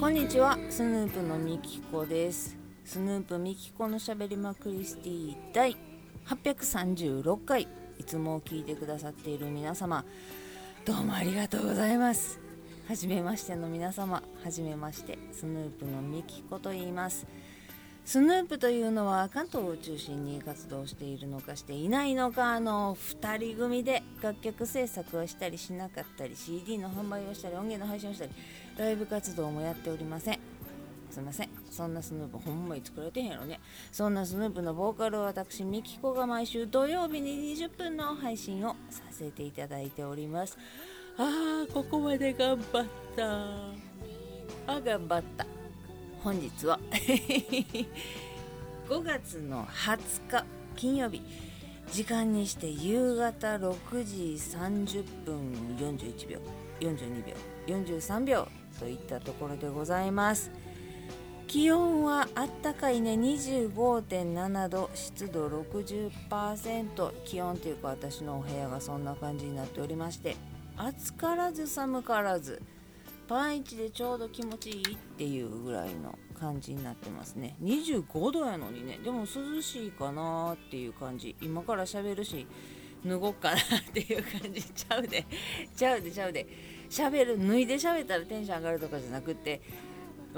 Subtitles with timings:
[0.00, 2.56] こんにちはスヌープのみきこです。
[2.84, 5.76] スヌープみきこのしゃべりまクリスティ第
[6.26, 7.87] 836回。
[7.98, 10.04] いつも聞いてくださっている皆様
[10.86, 12.40] どうもありがとうございます。
[12.88, 17.26] はじめましての皆様はじめましてスヌープのみきこと言います。
[18.06, 28.30] スヌープというのは関東を中心に活動しているのかしていないのかの2人組で楽曲制作をしたりしなかったり CD の販売をしたり音源の配信をしたり
[28.78, 30.38] ライブ活動もやっておりません。
[31.10, 31.57] すいません。
[31.78, 33.60] そんなスヌープほんまに作られてへんやろね。
[33.92, 40.58] そんなスヌープのボーカルを私ミキコが毎週土曜日に20分の配信をさせていただいております。
[41.16, 44.72] あーここまで頑張った。
[44.74, 45.46] あ頑張った。
[46.24, 46.80] 本日は
[48.90, 50.44] 5月の20日
[50.74, 51.22] 金曜日。
[51.92, 56.38] 時間にして夕方6時30分41秒
[56.80, 57.34] 42秒
[57.66, 60.50] 43秒といったところでございます
[61.48, 63.14] 気温はあったかいね。
[63.14, 64.90] 25.7度。
[64.92, 70.36] 湿度60%気温というか私のお部屋がそんな感じになっておりまして。
[70.76, 72.60] 暑からず寒からず。
[73.28, 77.56] パンイチでちょうど気持ちいいっていうぐらいの感じになってますね。
[77.62, 78.98] 25度やのにね。
[79.02, 81.34] でも涼しいかなっていう感じ。
[81.40, 82.46] 今から喋るし
[83.06, 83.60] 脱ごっかなっ
[83.94, 84.62] ていう感じ。
[84.62, 85.24] ちゃうで。
[85.74, 86.46] ちゃうでちゃうで。
[86.90, 89.60] 喋る脱いで喋ったらテンション上がるとかじゃなくって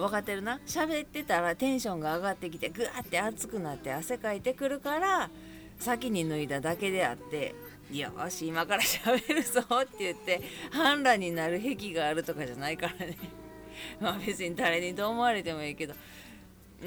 [0.00, 0.58] 分かってるな。
[0.66, 5.30] 喋ってたらテンションが上がってきてぐわって熱くなって汗かいてくるから
[5.78, 7.54] 先に脱いだだけであって
[7.92, 13.16] よし今から喋るぞって言って反乱になる癖があるとかじゃないからね。
[14.00, 15.94] まあ別に誰にどう思われてもいいけど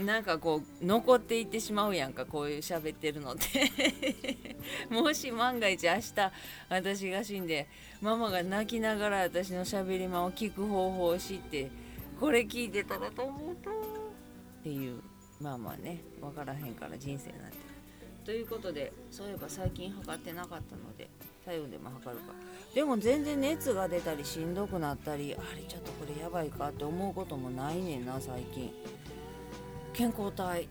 [0.05, 3.71] なんかこう残っていってしまうやんかこういう喋ってるのって。
[4.89, 6.13] もし万が一明日
[6.69, 7.67] 私が死んで
[8.01, 11.69] ママが泣きながら私の喋り間を聞く方法を知って
[12.19, 13.69] これ聞いてたらと思うと。
[13.69, 13.73] っ
[14.63, 15.01] ていう。
[15.41, 16.01] まあまあね。
[16.21, 17.57] 分からへんから人生なんて
[18.25, 21.09] ということでそういえば最近測ってなかったので
[21.43, 22.33] 体温でも測るか。
[22.73, 28.71] でも全然熱が出たりしんどくなったりあれちょっとこれやばいかって思うこともないねんな最近。
[29.93, 30.69] 健康体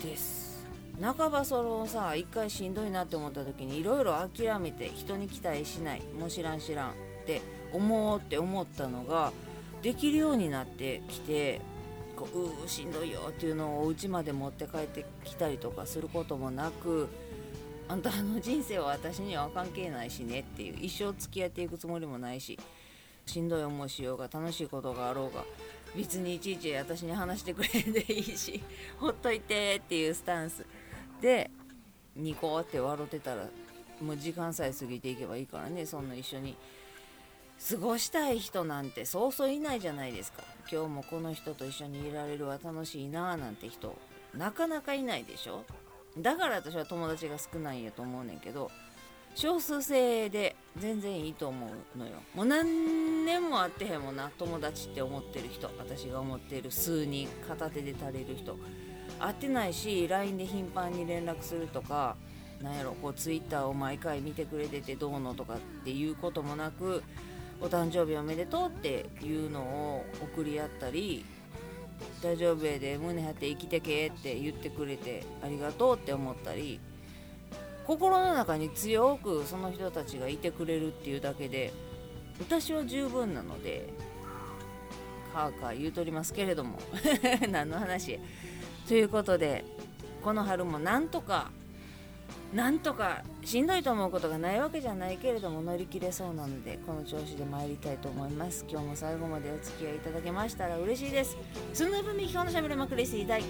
[0.00, 0.64] です。
[1.00, 6.02] 半ばそのさ一回しんどいなって思った時にいろいろ諦めて人に期待しない。
[6.18, 6.92] もう知らん知らんっ
[7.26, 9.32] て思おうって思ったのが
[9.82, 11.60] できるようになってきて
[12.16, 17.08] こううーしんどいよっていうのをお家まで持って帰ってきたりとかすることもなく
[17.88, 22.58] あんたの人生は私には関係ないしねっていう一生付き合っていくつもりもないし
[23.26, 25.44] しんどい思いしようが楽しいことがあろうが
[25.94, 28.62] 別にいちいち私に話してくれんでいいし
[28.98, 30.64] ほっといてっていうスタンス。
[31.20, 31.50] で
[32.14, 33.48] ニコって笑ってたら
[34.00, 36.56] もう時間さえ過ぎていけばいいからねそんな一緒に。
[37.58, 40.42] 過ごしたい人なんてそうそういないじゃないですか。
[40.70, 43.96] 今日もこの人と一緒にいられるわ楽しいなあなんて人。
[44.34, 45.64] なかなかいないでしょ。
[46.18, 48.70] だから私は友達が少ないんやと思うねんけど。
[49.34, 52.12] 少数制で全然いいと思うのよ。
[52.34, 55.70] もう何年も会ってへんもんな友達って思ってる人。
[55.78, 58.56] 私が思ってる数人片手で足りる人。
[59.18, 62.16] 会ってないし LINE で頻繁に連絡するとか
[62.62, 67.02] なんやろこう Twitter を毎回見てくれててどうのとかっていうこともなく
[67.60, 71.24] お誕生日おめでとうっていうのを送り合ったり
[72.22, 76.80] 大丈夫やで胸張って生きてけって言ってくれてありがとうって思ったり
[77.86, 81.72] 心の中に強くその人たちがいてくれるっていうだけで
[82.38, 83.88] 私は十分なので
[85.32, 86.78] カーカー言うとりますけれども
[87.50, 88.18] 何の話
[88.88, 89.64] ということで
[90.22, 91.50] この春もなんとか
[92.56, 98.64] なんとかしんどいと思うことがないわけじゃないけれども乗り切れそうなのでこの調子で参りたいと思います。
[98.66, 101.36] 今日も最後までお付き合いいただけましたら嬉しいです。
[101.74, 103.42] スヌープミキコのしゃべれまくり水第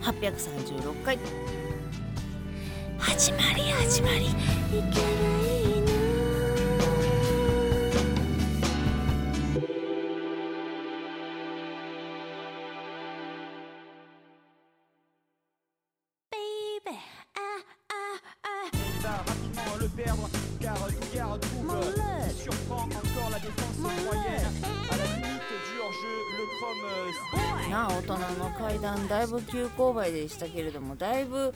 [0.00, 1.16] 836回。
[2.98, 4.26] 始まり始まり。
[4.26, 4.38] なあ
[4.72, 5.97] 大人の
[29.42, 31.54] 急勾配でしたけれどもだいぶ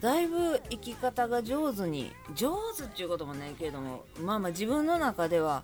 [0.00, 5.62] だいぶ生き方が上手に上手っていうこともないけれどもまあまあ自分の中では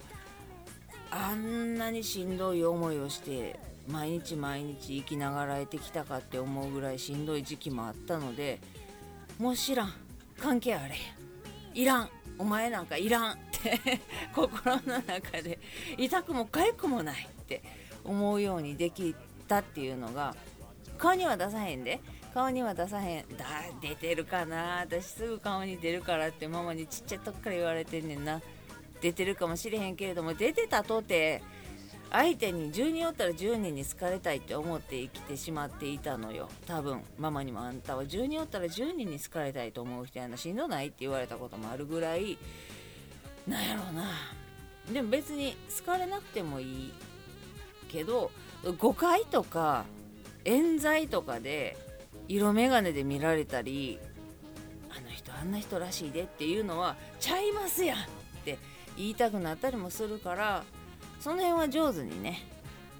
[1.10, 3.58] あんなにしんどい思いをして
[3.88, 8.60] 毎日毎日生きながらえてきたかって思うぐらいしんどい時期もあったので
[9.38, 9.92] もう知らん。
[10.38, 10.94] 関係あれ
[11.74, 12.10] いらん。
[12.38, 14.00] お前なんかいらんって
[14.34, 15.58] 心の中で。
[15.96, 17.62] 痛くも痒くもないって
[18.04, 19.14] 思うようにでき
[19.48, 20.36] たっていうのが
[20.98, 22.00] 顔には出さへんで。
[22.34, 23.28] 顔には出さへん。
[23.36, 23.44] だ
[23.80, 24.80] 出てるかな。
[24.80, 28.40] 私すぐ顔に出るからってママにちっちゃい時から言われてんねんな。
[29.00, 31.40] 出てるかもしれへんけれども出てたとて
[32.10, 36.48] 相手に10人おったら10人に好かれたいって思って生きてしまっていたのよ。
[36.66, 38.04] 多分ママにもあんたは。
[38.04, 40.36] 10人おったら10人に好かれたいと思う人やな。
[40.36, 42.38] しんどないって言われたこともあるぐらい
[43.46, 44.10] なんやろうな。
[44.92, 46.92] でも別に好かれなくてもいい
[47.88, 48.30] けど
[48.78, 49.84] 誤解とか
[50.48, 51.76] 冤罪とかで
[52.26, 53.98] 色眼鏡で見られたり
[54.88, 58.00] あの人あんな人らしいでっていうのはちゃいますやんっ
[58.46, 58.56] て
[58.96, 60.64] 言いたくなったりもするから
[61.20, 62.46] その辺は上手にね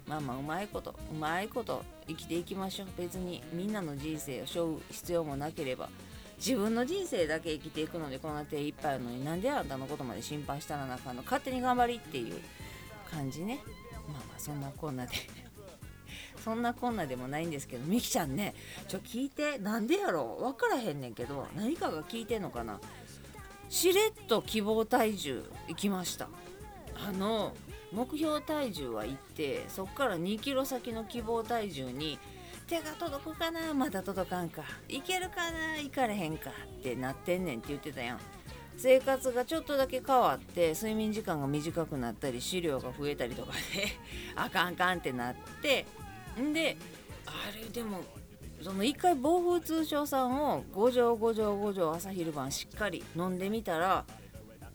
[0.07, 2.87] まあまあうまいことうまいこと生きていきましょう。
[2.97, 5.89] 別にみんなの人生を背負う必要もなければ
[6.37, 11.23] 自分の人生だけ生きていくのでこんな手いっぱいあるのになんであんたのことまで心配したらなあかんの。
[11.23, 12.39] 勝手に頑張りっていう
[13.09, 13.59] 感じね。
[14.07, 15.11] まあまあそんなこんなで
[16.43, 18.55] そんなこんなでもないんですけどみきちゃんね
[18.87, 22.79] ちょ聞いてなんでやろ分からへんねんけど何かが聞いてんのかな？
[23.69, 26.29] しれっと希望体重行きました。
[27.07, 27.53] あの
[27.91, 32.19] 目標体重は行ってそっから2キロ先の希望体重に
[32.67, 33.73] 手が届くかな？
[33.73, 34.63] まだ届かんか。
[34.87, 35.77] いけるかな？
[35.81, 36.49] 行かれへんか？
[36.49, 38.19] ってなってんねんって言ってたやん。
[38.77, 43.57] 生活がちょっとだけ変わって睡眠時間が短くなったり資料が増えたりとかで
[44.35, 45.85] あかんかんってなって
[46.53, 46.77] で
[47.25, 48.01] あれでも
[48.61, 54.05] その一回暴風通商さんを5錠5錠5錠朝昼晩しっかり飲んでみたら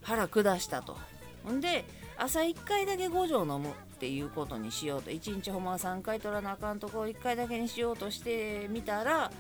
[0.03, 0.97] 腹下したと。
[1.45, 1.85] ほんで
[2.17, 5.11] 朝1回だけ5錠飲むっていうことにしようと。
[5.11, 9.31] 1日ほんまは3回取らなあかんとこを1回だけにしようとしてみたら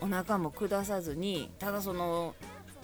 [0.00, 2.34] お腹も下さずにただその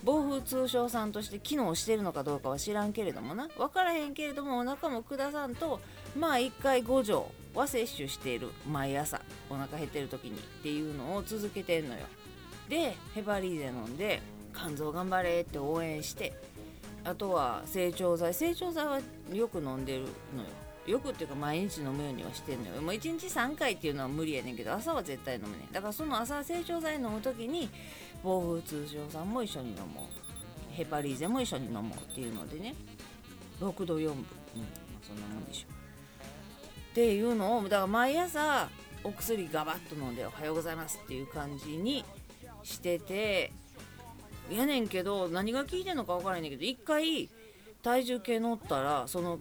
[0.04, 3.48] 暴風通商さんとして機能してるのかどうかは知らんけれどもな。
[3.56, 5.80] 分からへんけれどもお腹も下さんと
[6.18, 9.20] まあ1回5錠は摂取している毎朝
[9.50, 12.00] お腹減ってる時にっていうのを続けてんのよ。
[12.68, 14.20] でヘパリーゼ飲んで
[14.54, 16.32] 肝臓頑張れって応援して
[17.04, 18.34] あとは成長剤。
[18.34, 19.00] 成長剤は
[19.32, 20.02] よく飲んでる
[20.36, 20.48] のよ。
[20.86, 22.80] よくっていうか毎日飲むようにはしてんのよ。
[22.80, 25.72] もう1日3回っていうのは無理やねんけど朝は絶対飲むねん。
[25.72, 27.68] だからその朝成長剤飲む時に
[28.22, 30.72] 暴風通常酸も一緒に飲もう。
[30.72, 32.74] ヘパリーゼも一緒に飲もうっていうのでね。
[33.60, 34.24] 6度4分うん
[35.02, 35.85] そんなもんでしょ
[36.96, 38.70] っていうのをだから毎朝
[39.04, 42.02] お薬ガバッと飲んでおはようございますっていう感じに
[42.62, 43.52] してて
[44.50, 47.28] やねんけど何が効いてんのか分からへんねんけど一回
[47.82, 49.40] 体重計乗ったらその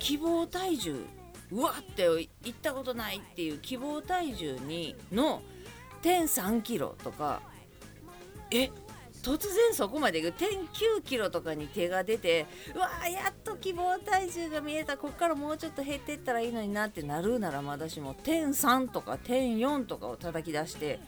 [0.00, 1.04] 希望体重
[1.52, 5.40] うわって行ったことないっていう希望体重にの
[6.02, 7.42] 1.3キロとか
[8.50, 8.72] えっ
[9.28, 20.98] 突然そこまでいく1.9キロとかに手が出てうわーやっと希望体重が見えたこっからもうちょっと減ってったらいいのになってなるならまだしも1.3とか1.4とかを叩き出して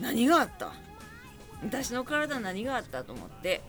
[0.00, 0.72] 何があった？
[1.62, 3.62] 私の体何があったと思って。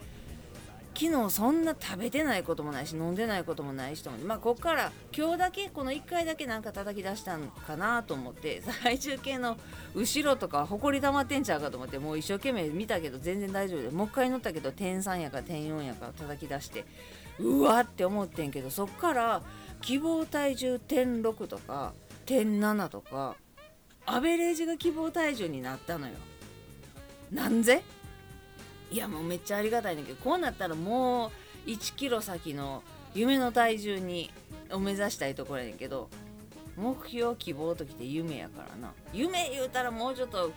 [1.00, 9.56] 昨日そんな食べてないこともないし飲んでないこともない人もまあこっから今日だけこの1回だけなんか叩き出したんかなと思って体重計の
[9.94, 16.84] 後ろとかほこり溜まってんちゃうかと思ってもう一生懸命見たけど全然大丈夫でもう一回乗ったけど点3やか点4やか叩き出して
[17.38, 19.40] うわって思ってんけどそっから
[19.80, 21.94] 希望体重点6とか
[22.26, 23.36] 点7とか
[24.04, 26.12] アベレージが希望体重になったのよ。
[27.32, 27.82] なんぜ？
[28.90, 31.30] いやもうめっちゃありがたいんだけどこうなったらも
[31.66, 32.82] う1キロ先の
[33.14, 34.30] 夢の体重に
[34.72, 36.08] を目指したいところやねんけど
[36.76, 38.92] 目標希望ときて夢やからな。
[39.12, 40.52] 夢言うたらもうちょっと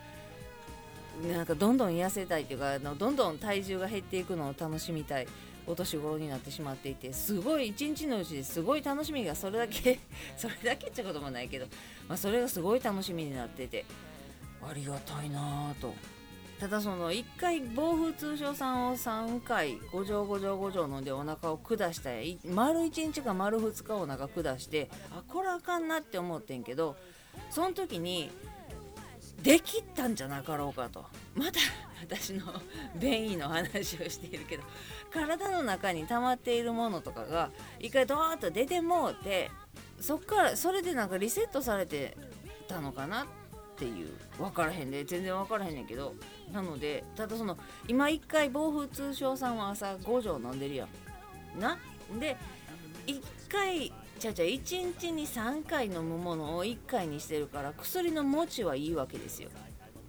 [1.30, 5.28] なんかどんどん痩せたいっていうかあのどんどん体重が減っていくのを楽しみたい
[5.66, 10.00] お年頃になってしまっていてすごい一日のうちですごい楽しみがそれだけ
[10.36, 11.66] それだけってこともないけど、
[12.08, 13.84] まあ、それがすごい楽しみになってて
[14.62, 15.94] ありがたいなぁと。
[16.58, 22.10] ただその1回暴風通商酸を3回5錠5錠5錠飲んでお腹を下した
[22.52, 26.96] 丸1日か丸2日お腹下してあこれあかんなって思ってんけど
[27.50, 28.30] その時に
[29.42, 31.04] できったんじゃなかろうかと。
[31.34, 31.60] また
[32.00, 32.46] 私の
[32.96, 34.62] 便意の話をしているけど
[35.10, 39.50] 体の中に溜まっているものとかが一回ドーンと出てもうて
[40.00, 42.16] そっからそれでなんかリセットされて
[42.68, 43.24] たのかな。
[43.24, 43.26] っ
[43.74, 44.10] っていう。
[44.38, 45.04] 分からへんで。
[45.04, 46.14] 全然分からへんねんけど。
[46.52, 50.86] なのでただその今1回暴風通商さんは朝5錠飲んでるや
[51.56, 51.60] ん。
[51.60, 51.78] な？
[52.20, 52.36] で
[53.06, 59.50] 1回ちゃちゃ1日に3回飲むものを1回にしてるから薬の持ちはいいわけですよ。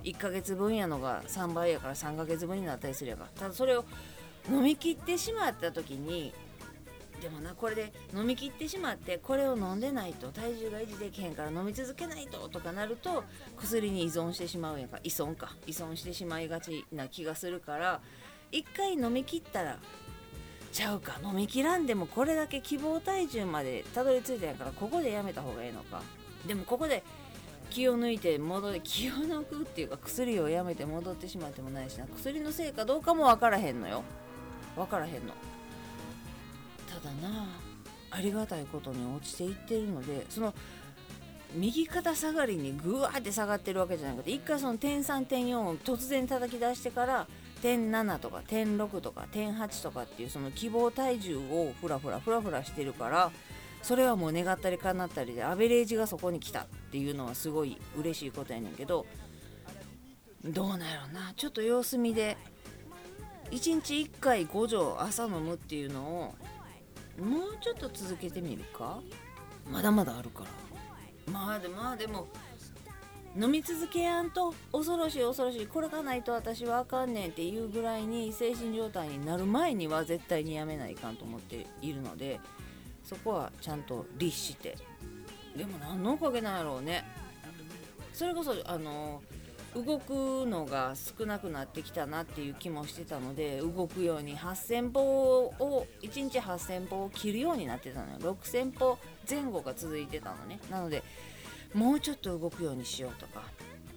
[0.04, 3.24] 1ヶ月分やのが3倍やから3ヶ月分になったりするやか。
[3.24, 3.86] らただそれを
[4.52, 6.32] 飲み切ってしまった時に
[7.22, 13.24] でもなこれで飲み切ってしまってこれを飲んでないと体重が維持できへんから飲み続けないととかなると
[13.58, 14.98] 薬に依存してしまうんやか。
[14.98, 15.56] ら依存か。
[15.66, 18.02] 依存してしまいがちな気がするから
[18.52, 19.78] 一回飲み切ったら
[20.72, 26.02] ちゃうか飲み切らんでもこれだけ希望体重までたどり着いたんやからここでやめた方がええのか。
[26.46, 27.02] でもここで
[27.70, 32.06] 気を抜いて戻り 気を抜くっていうか薬をやめて戻ってしまってもないしな。
[32.08, 34.04] 薬のせいかどうかも分からへんのよ。
[34.76, 35.34] 分からへんの。
[36.88, 37.46] ただな。
[38.16, 40.54] ありがたいことに落ちていってるのでその
[41.54, 47.28] 右肩下がりにぐわって下がってるわけじゃなくて一回その点3点4を突然叩き出してから
[47.62, 53.32] 点7とか点6とか点8とかっていうその希望体重をふらふらふらふらしてるから
[53.82, 59.06] それはもう願ったり叶ったりでアベレージがそこに来たっていうのはすごい嬉しいことやねんけど
[60.44, 61.34] どうなんやろな。
[61.36, 62.38] ちょっと様子見で
[63.52, 66.36] 1日1回5錠朝飲むっていうのを
[67.20, 69.00] もうちょっと続けてみるか？
[69.72, 71.32] まだまだあるから。
[71.32, 72.28] まあでもまあでも
[73.38, 75.68] 飲み続けやんと恐ろしい恐ろしい。
[75.68, 82.40] これがないと私はあかんねんっていうぐらいに精神状態になる前には絶対にやめないかんと思っているので
[83.04, 84.78] そこはちゃんと律して。
[85.56, 87.06] でも何のおかげなんやろうね。
[88.14, 89.22] それこそあの
[89.76, 98.20] 動くのが少なくなってきたなっていう気もしてたので動くように8000歩を1日8000歩を切るようになってたのよ。
[98.20, 98.98] 6000歩
[99.30, 100.60] 前後が続いてたのね。
[100.72, 101.04] なので
[101.74, 103.44] もうちょっと動くようにしようとか。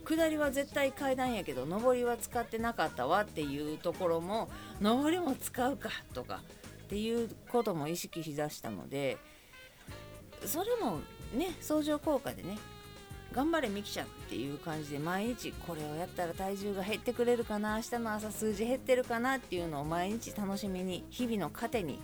[0.05, 4.49] 下りは絶対階段やけど上りは使ってなかったわっていうところも
[4.81, 6.41] 上りも使うかとか
[6.85, 9.19] っていうことも意識しだしたので
[10.47, 11.01] それも
[11.35, 12.57] ね相乗効果でね
[13.33, 22.01] 頑張れミキちゃんっていう感じで毎日これをやったら体重が減ってくれるかな明日の朝数字減ってるかなっていうのを毎日楽しみに日々の糧に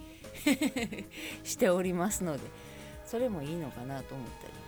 [1.43, 2.43] しておりますので
[3.07, 4.65] それもいいのかなと思ったり。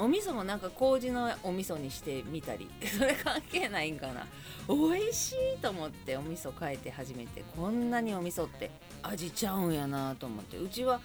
[0.00, 2.70] お味噌もなんか麹のお味噌にしてみたり。
[2.98, 4.26] それ関係ないんかな。
[4.66, 8.70] 美味しいと思ってお味噌変えて初めてこんなにお味噌って
[9.02, 10.56] 味ちゃうんやなと思って。
[10.56, 11.00] うちは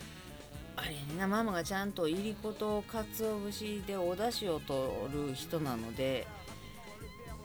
[0.77, 4.79] あれなママがちゃんといりことかつお節でお出汁を取
[5.29, 6.27] る人なので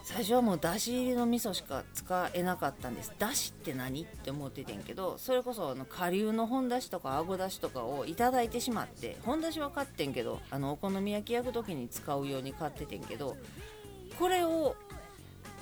[0.02, 3.12] 最初はもうだし入りの味噌しか使えなかったんです。
[3.18, 13.37] だしって何って思っててんけどそれこそあの顆粒の本だしとかあごだしとかをいただいてしまって本だしは買ってんけどあのお好み焼き焼く時に使うように買っててんけど
[14.18, 14.75] これを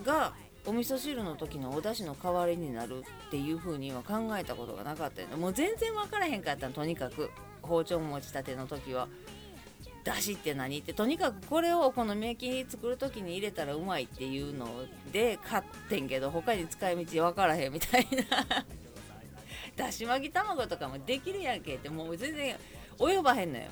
[0.03, 0.33] が
[0.65, 7.31] お味噌汁の時のお出汁の代わりになるっていう風には考えたことがなかったよねもう全然分からへんかったのとにかく。
[7.69, 9.09] 包丁持ちたての時は。
[10.05, 10.79] だしって何？
[10.79, 14.67] ってとにかくこれをお好み焼き作る時に入れたらうまいっていうの
[15.13, 18.65] で買ってんけど他に使い道分からへんみたいな。
[19.77, 22.57] だし巻き卵とかもできるやんけってもう全然
[22.99, 23.67] 及ばへんのよ。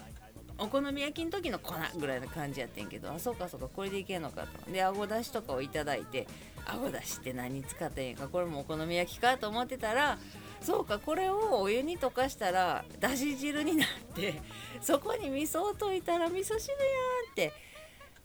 [0.59, 4.71] お好み焼きの時の粉ぐらいな感じやってんけどあそうかそうかこれでいけんのかと。
[4.71, 6.26] であごだしとかをいただいて
[6.65, 10.19] あごだしって何使ってんやかこれもお好み焼きかと思ってたら
[10.67, 14.43] そうかこれをお湯に溶かしたらだし汁になって
[14.83, 17.53] そこに味噌を溶いたら味噌汁やんって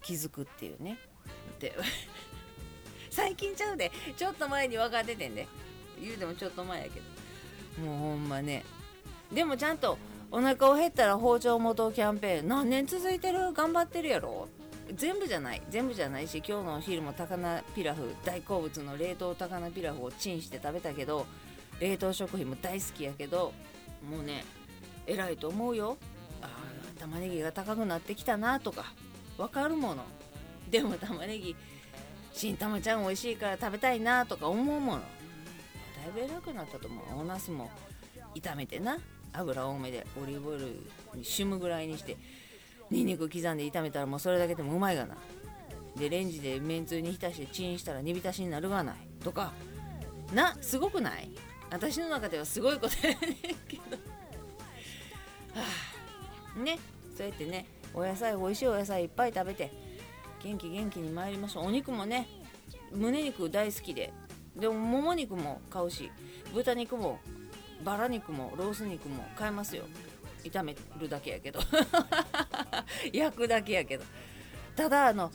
[0.01, 0.97] 気づくっていうね。
[1.59, 1.75] で
[3.11, 3.91] 最近ちゃうで。
[4.17, 5.47] ちょっと前に分かっててんで。
[6.01, 7.85] 言うてもちょっと前やけど。
[7.85, 8.63] もうほんまね。
[9.31, 9.99] でもちゃんと
[10.31, 12.47] お腹を減ったら包丁元キャンペーン。
[12.47, 13.53] 何年続いてる？
[13.53, 14.47] 頑張ってるやろ？
[14.95, 15.61] 全部じゃない。
[15.69, 21.27] 全部じゃないし今日のお昼も高菜ピラフ大好物の冷凍高菜ピラフをチンして食べたけど
[21.81, 23.51] 冷凍食品も大好きやけど
[24.09, 24.45] もうね
[25.05, 25.97] 偉いと思うよ。
[26.41, 26.47] あ
[26.99, 28.85] 玉ねぎが高くなってきたなとか
[29.37, 30.05] わかるもの。
[30.69, 31.55] でも玉ねぎ
[32.33, 35.01] 新玉ちゃん美味しいから食べたいなとか思うもの。
[35.01, 37.21] だいぶ偉くなったと思う。
[37.21, 37.69] おナスも
[38.35, 38.97] 炒めてな。
[39.33, 40.65] 油多めでオリーブオイル
[41.15, 42.17] にしむぐらいにして
[42.89, 45.15] にんにく刻んで炒めたらもうそれだけでもうまいがな。
[45.97, 49.51] でレンジでめんつゆに浸してチンしたら煮浸しになるがないとか。
[50.33, 51.29] なすごくない？
[51.71, 53.35] 私の中ではすごいことやねん
[53.67, 53.97] けど。
[55.53, 55.65] は
[56.55, 56.59] あ。
[56.59, 56.77] ね。
[57.15, 59.71] そうやってねお野菜美味しいお野菜いっぱい食べて
[60.43, 61.67] 元気元気に参りましょう。
[61.67, 62.27] お肉もね
[62.91, 64.13] 胸肉大好きで。
[64.55, 66.11] でももも肉も買うし
[66.53, 67.19] 豚肉も
[67.85, 69.83] バラ肉もロース肉も買えますよ。
[70.43, 71.59] 炒めるだけやけど。
[73.13, 74.03] 焼くだけやけど。
[74.75, 75.31] ただあの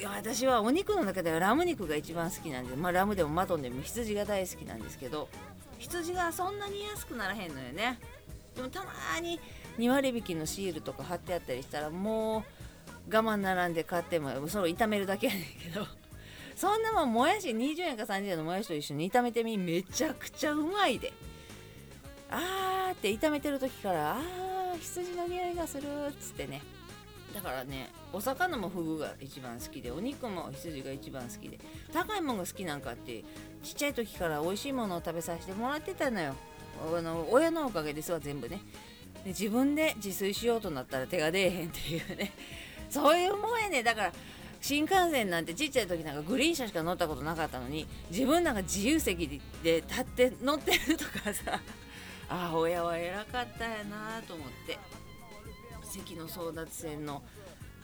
[0.00, 5.28] いや私はお肉の中ではラム肉が一番好きなんで、まあ、ラムでもマトンでも羊が大好きなんですけど
[5.78, 7.98] 羊がそんなに安くならへんのよね。
[8.56, 9.38] でもたまに
[9.78, 12.44] 2割引きのシールとか貼ってあったりしたらも
[13.10, 15.86] う我慢並んで買ってもそれを炒めるだけやねんけど
[16.56, 21.12] そんなもんもやし20円か30円のもやしと一緒に炒めてみめちゃくちゃうまいで。
[22.30, 26.62] あーって炒めてる時からあー羊の匂いがするっつってね。
[27.34, 31.58] だからねお魚もフグが一番好きでお肉も羊が一番好きで
[31.92, 33.24] 高いものが好きなんかって
[33.62, 36.34] ちっちゃい時から美味しいものを食べさせてもらってたのよ。
[36.96, 38.60] あの親のおかげですわ全部ね。
[39.24, 42.32] で自分で自炊しようとなったら手が出えへんっていうね。
[42.88, 43.82] そういうもんやね。
[43.82, 44.12] だから
[44.60, 51.60] 新幹線なんてちっちゃい時なんかグリーン車しか乗ったことなかったのに自分なんか自由席で立って乗ってるとかさ。
[52.28, 54.78] ああ親は偉かったやなと思って。
[55.90, 57.22] 席の争奪戦の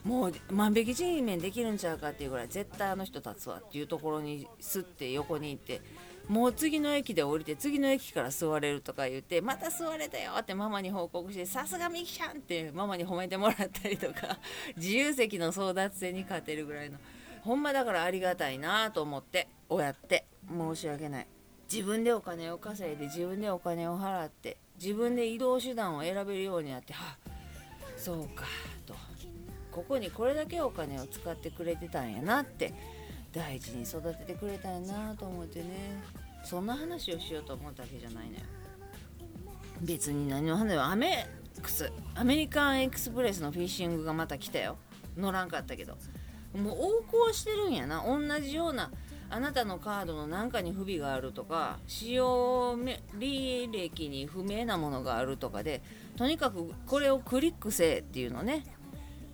[0.03, 5.81] もう万引き G メンできるんちゃうかっていうぐらい絶対あの人立つわっていうところにすって横に行って
[6.29, 14.39] もう次の駅で降りて次の駅から座れるとか言ってまた座れたよってママに報告してさすがミキちゃんってママに褒めてもらったりとか
[14.77, 16.97] 自由席の争奪戦に勝てるぐらいの
[17.41, 21.27] ほんまだからありがたいなと思って親って申し訳ない。
[21.71, 27.17] 自分でお金を稼いで自分でお金を払って自分で移動手段を選べるようになっては
[27.97, 28.45] そうか
[28.85, 28.95] と。
[29.71, 32.73] ここにこれだけお金を使ってくれてたんやなって
[33.31, 36.01] 大事に育ててくれたんやなと思ってね。
[36.47, 38.39] そんな話をしようと思ったわけじゃないのよ
[39.81, 41.27] 別に何の話アメ
[41.57, 44.77] ックスアメリカンエクスプレスのフィッシングがまた来たよ
[45.17, 45.97] 乗らんかったけど
[46.55, 46.77] もう
[47.09, 48.91] 横行してるんやな同じような
[49.29, 55.81] あなたのカードの何かに不備があるとか使用履歴に不明なものがあるとかで
[56.17, 58.65] とにかくこれをクリックせえっていうのね。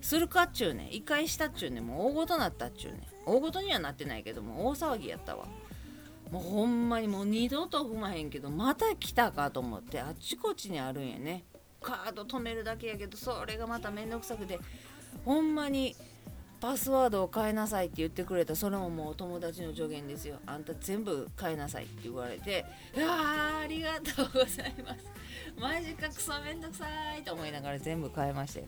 [0.00, 5.46] するかっちゅうね一回したっちゅうねもう大ごとなったっちゅうね大ごとにはなってないけども大騒ぎやったわ。
[6.30, 11.44] もうほんまにもう二度と踏まへんけどまた来たかと思ってあっちこっちにあるんやね。
[11.80, 14.58] カード止めるだけやけどそれがまた面倒くさくて
[15.24, 15.96] ほんまに
[16.64, 20.38] パスワードを変えなさいって言ってくれたそれももう友達の助言ですよ。
[20.46, 22.64] あんた全部変えなさいって言われて
[22.96, 25.04] 「あありがとうございます。
[25.60, 26.86] マジかクソめんどくさ
[27.18, 28.66] い」と思いながら全部変えましたよ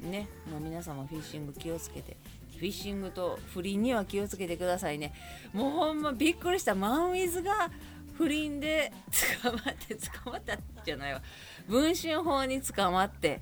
[0.06, 2.18] ねもう皆さんもフィッシング気をつけて
[2.58, 5.14] フィッシングと不倫には気をつけてくださいね。
[5.54, 7.70] もうほんまびっくりしたマンウィズが
[8.18, 8.92] 不倫で
[9.42, 11.22] 捕まって捕まったじゃないわ。
[11.66, 13.40] 文春法に捕まって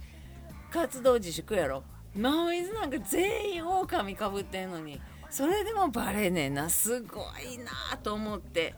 [0.70, 1.82] 活動自粛やろ。
[2.16, 5.00] マウィズなんか全員狼かぶってんのに。
[5.30, 8.74] それでもバレねえなすごいなと思って。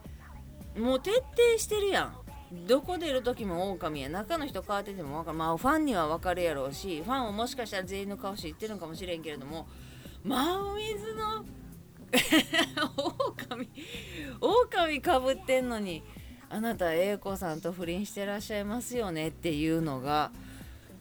[0.77, 1.25] もう徹底
[1.59, 2.17] してるやん。
[2.67, 4.09] どこ出る時も狼や。
[4.09, 5.39] 中の人変わってても分かる。
[5.39, 9.67] まあファンには分かるやろうしファンをもしかしたら全員の顔し言ってるのかもしれんけれども。
[10.25, 11.45] マウィズの
[13.39, 13.69] 狼
[14.41, 16.03] 狼かぶってんのに
[16.49, 20.33] あなた英子さんと不倫してらっしゃいますよねっていうのが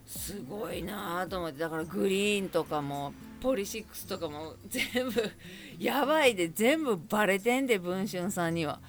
[0.06, 5.32] すごいなと思ってだからグリーンとかもポリシックスとかも全部
[5.80, 8.80] やばいで全部バレてんで文春さんには。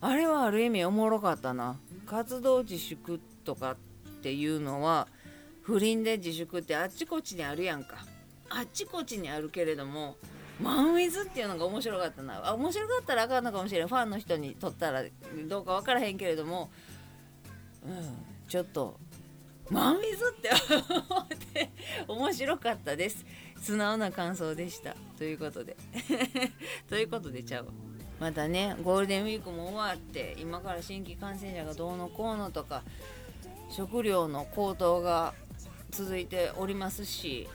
[0.00, 1.76] あれはある意味おもろかったな。
[2.06, 3.76] 活動自粛とかっ
[4.22, 5.08] ていうのは
[5.62, 8.06] 不倫で自粛ってあっちこっちにあるやんか。
[8.48, 10.16] あっちこっちにあるけれども
[10.60, 12.48] マンウィズっていうのが面白かったな。
[12.48, 13.88] あ面白かったらあかんのかもしれん。
[13.88, 15.02] ファンの人にとったら
[15.48, 16.70] どうか分からへんけれども
[17.84, 18.98] うんちょっと
[19.70, 20.50] マンウィズって
[21.08, 21.70] 思って
[22.06, 23.24] 面白かったです。
[23.60, 24.96] 素直な感想でした。
[25.16, 25.76] ということで。
[26.88, 27.72] ということでちゃうわ。
[28.20, 32.82] またねゴールデンウィークも終わって今から新規感染者がどうのこうのとか
[33.70, 35.34] 食料の高騰が
[35.90, 37.48] 続いておりますし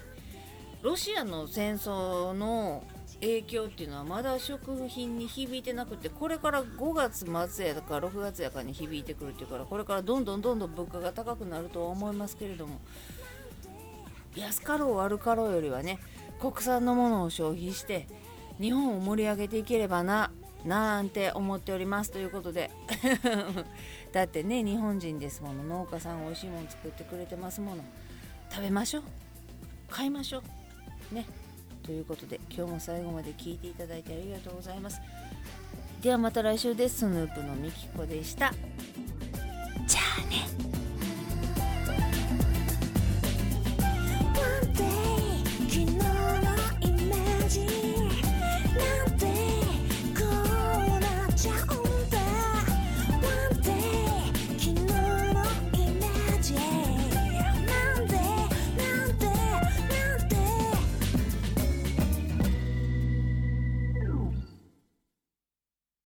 [0.81, 2.83] ロシアの戦争の
[3.23, 12.81] 影響っていうのはまだ食品に響いてなくてこれから5月末やか6月やかに響いてくるっていうからこれからどんどんどんどん物価が高くなるとは思いますけれども
[14.35, 15.99] 安かろう悪かろうよりはね
[16.39, 18.07] 国産のものを消費して
[18.59, 20.31] 日本を盛り上げていければな
[20.65, 22.71] なんて思っておりますということで。
[24.13, 27.83] だってね日本人ですもの農家さん美味しいもの作ってくれてますもの
[28.49, 29.03] 食べましょう。
[29.89, 30.43] 買いましょ
[31.11, 31.15] う。
[31.15, 31.25] ね。
[31.83, 35.01] ということで今日も最後まで聞いていただいてありがとうございます。
[36.01, 36.99] ではまた来週です。
[36.99, 38.53] スヌープのみきこでした。